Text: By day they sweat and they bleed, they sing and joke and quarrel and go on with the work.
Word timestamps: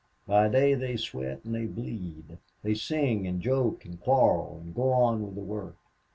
By 0.25 0.47
day 0.49 0.73
they 0.73 0.97
sweat 0.97 1.45
and 1.45 1.53
they 1.53 1.67
bleed, 1.67 2.39
they 2.63 2.73
sing 2.73 3.27
and 3.27 3.39
joke 3.39 3.85
and 3.85 4.01
quarrel 4.01 4.59
and 4.63 4.73
go 4.73 4.91
on 4.91 5.23
with 5.23 5.35
the 5.35 5.41
work. 5.41 5.77